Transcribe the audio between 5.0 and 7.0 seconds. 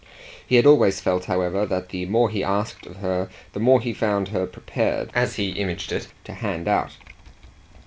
as he imaged it, to hand out.